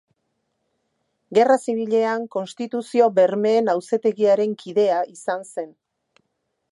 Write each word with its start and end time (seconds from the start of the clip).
Gerra 1.39 1.57
Zibilean 1.65 2.25
Konstituzio-bermeen 2.35 3.69
Auzitegiaren 3.75 4.59
kidea 4.65 4.99
izan 5.17 5.49
zen. 5.55 5.71